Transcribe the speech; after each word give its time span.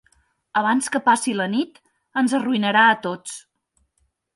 Abans 0.61 0.87
que 0.95 1.01
passi 1.11 1.35
la 1.41 1.47
nit 1.53 1.79
ens 2.25 2.37
arruïnarà 2.41 2.91
a 2.97 3.01
tots! 3.09 3.41